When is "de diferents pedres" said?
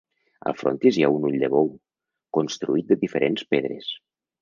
2.93-3.97